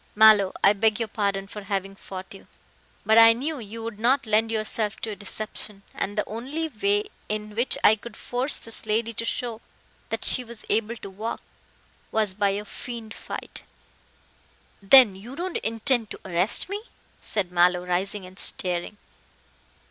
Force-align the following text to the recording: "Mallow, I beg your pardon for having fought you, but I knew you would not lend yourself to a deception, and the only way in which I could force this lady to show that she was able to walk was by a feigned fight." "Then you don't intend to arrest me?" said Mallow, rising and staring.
"Mallow, 0.15 0.51
I 0.63 0.73
beg 0.73 0.97
your 0.99 1.07
pardon 1.09 1.45
for 1.45 1.61
having 1.61 1.93
fought 1.95 2.33
you, 2.33 2.47
but 3.05 3.19
I 3.19 3.33
knew 3.33 3.59
you 3.59 3.83
would 3.83 3.99
not 3.99 4.25
lend 4.25 4.49
yourself 4.49 4.99
to 5.01 5.11
a 5.11 5.15
deception, 5.15 5.83
and 5.93 6.17
the 6.17 6.27
only 6.27 6.67
way 6.69 7.11
in 7.29 7.53
which 7.53 7.77
I 7.83 7.97
could 7.97 8.17
force 8.17 8.57
this 8.57 8.87
lady 8.87 9.13
to 9.13 9.23
show 9.25 9.61
that 10.09 10.25
she 10.25 10.43
was 10.43 10.65
able 10.69 10.95
to 10.95 11.09
walk 11.11 11.43
was 12.11 12.33
by 12.33 12.49
a 12.49 12.65
feigned 12.65 13.13
fight." 13.13 13.61
"Then 14.81 15.13
you 15.15 15.35
don't 15.35 15.57
intend 15.57 16.09
to 16.09 16.19
arrest 16.25 16.67
me?" 16.67 16.81
said 17.19 17.51
Mallow, 17.51 17.85
rising 17.85 18.25
and 18.25 18.39
staring. 18.39 18.97